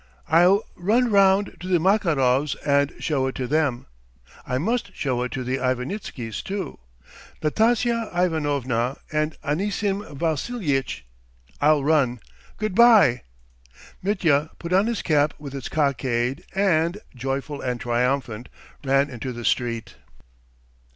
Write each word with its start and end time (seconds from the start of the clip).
"I'll 0.29 0.63
run 0.75 1.11
round 1.11 1.57
to 1.59 1.67
the 1.67 1.77
Makarovs 1.77 2.55
and 2.65 2.91
show 2.97 3.27
it 3.27 3.35
to 3.35 3.45
them.... 3.45 3.85
I 4.47 4.57
must 4.57 4.95
show 4.95 5.21
it 5.21 5.31
to 5.33 5.43
the 5.43 5.57
Ivanitskys 5.57 6.41
too, 6.41 6.79
Natasya 7.43 8.09
Ivanovna, 8.11 8.97
and 9.11 9.37
Anisim 9.43 10.01
Vassilyitch.... 10.17 11.05
I'll 11.61 11.83
run! 11.83 12.19
Good 12.57 12.73
bye!" 12.73 13.21
Mitya 14.01 14.49
put 14.57 14.73
on 14.73 14.87
his 14.87 15.03
cap 15.03 15.35
with 15.37 15.53
its 15.53 15.69
cockade 15.69 16.45
and, 16.55 16.97
joyful 17.13 17.61
and 17.61 17.79
triumphant, 17.79 18.49
ran 18.83 19.07
into 19.07 19.31
the 19.31 19.45
street. 19.45 19.97